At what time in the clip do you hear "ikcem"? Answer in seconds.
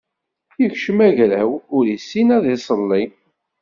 0.65-0.99